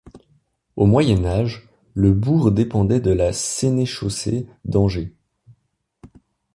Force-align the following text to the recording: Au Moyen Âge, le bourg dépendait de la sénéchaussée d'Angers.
Au 0.77 0.87
Moyen 0.87 1.25
Âge, 1.25 1.69
le 1.93 2.11
bourg 2.11 2.51
dépendait 2.51 3.01
de 3.01 3.11
la 3.11 3.31
sénéchaussée 3.33 4.47
d'Angers. 4.65 5.13